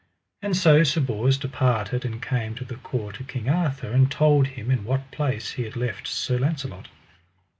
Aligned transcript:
And 0.41 0.57
so 0.57 0.81
Sir 0.83 0.99
Bors 0.99 1.37
departed 1.37 2.05
and 2.05 2.19
came 2.23 2.55
to 2.55 2.65
the 2.65 2.77
court 2.77 3.19
of 3.19 3.27
King 3.27 3.47
Arthur, 3.47 3.91
and 3.91 4.09
told 4.09 4.47
them 4.47 4.71
in 4.71 4.83
what 4.83 5.11
place 5.11 5.51
he 5.51 5.63
had 5.63 5.75
left 5.75 6.07
Sir 6.07 6.39
Launcelot. 6.39 6.87